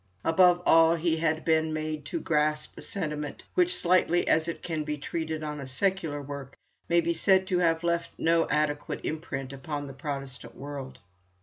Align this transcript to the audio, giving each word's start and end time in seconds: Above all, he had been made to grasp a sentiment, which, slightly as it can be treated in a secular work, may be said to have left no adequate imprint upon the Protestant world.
Above 0.23 0.63
all, 0.65 0.95
he 0.95 1.17
had 1.17 1.45
been 1.45 1.71
made 1.71 2.05
to 2.05 2.19
grasp 2.19 2.75
a 2.75 2.81
sentiment, 2.81 3.43
which, 3.53 3.75
slightly 3.75 4.27
as 4.27 4.47
it 4.47 4.63
can 4.63 4.83
be 4.83 4.97
treated 4.97 5.43
in 5.43 5.59
a 5.59 5.67
secular 5.67 6.19
work, 6.23 6.57
may 6.89 6.99
be 7.01 7.13
said 7.13 7.45
to 7.45 7.59
have 7.59 7.83
left 7.83 8.09
no 8.17 8.49
adequate 8.49 9.05
imprint 9.05 9.53
upon 9.53 9.85
the 9.85 9.93
Protestant 9.93 10.55
world. 10.55 11.01